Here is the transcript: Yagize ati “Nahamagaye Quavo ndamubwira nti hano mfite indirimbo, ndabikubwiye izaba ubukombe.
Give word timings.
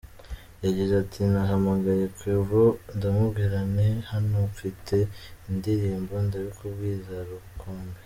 Yagize 0.65 0.93
ati 1.03 1.19
“Nahamagaye 1.31 2.05
Quavo 2.17 2.63
ndamubwira 2.95 3.57
nti 3.73 3.87
hano 4.11 4.37
mfite 4.51 4.97
indirimbo, 5.49 6.13
ndabikubwiye 6.25 6.95
izaba 7.01 7.31
ubukombe. 7.39 7.97